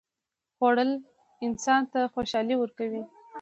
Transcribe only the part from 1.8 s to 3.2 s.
ته خوشالي ورکوي